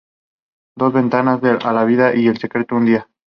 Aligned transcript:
Dos 0.75 0.91
Ventanas 0.93 1.39
a 1.63 1.73
la 1.73 1.83
vida 1.85 2.15
y 2.15 2.25
El 2.25 2.39
Secreto, 2.39 2.75
un 2.75 2.85
día. 2.85 3.07